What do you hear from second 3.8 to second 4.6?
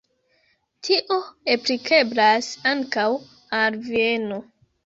Vieno.